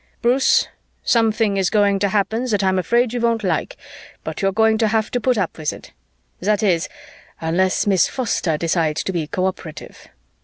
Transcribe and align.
Bruce, 0.23 0.67
something 1.03 1.57
is 1.57 1.69
going 1.69 1.99
to 1.99 2.09
happen 2.09 2.45
that 2.45 2.63
I'm 2.63 2.79
afraid 2.79 3.13
you 3.13 3.21
won't 3.21 3.43
like, 3.43 3.77
but 4.23 4.41
you're 4.41 4.51
going 4.51 4.79
to 4.79 4.87
have 4.87 5.11
to 5.11 5.21
put 5.21 5.37
up 5.37 5.59
with 5.59 5.71
it. 5.71 5.91
That 6.39 6.63
is, 6.63 6.89
unless 7.39 7.85
Miss 7.85 8.07
Foster 8.07 8.57
decides 8.57 9.03
to 9.03 9.13
be 9.13 9.27
cooperative." 9.27 10.07